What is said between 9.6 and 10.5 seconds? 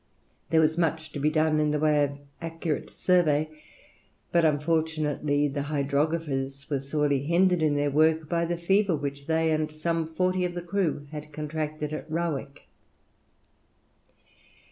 some forty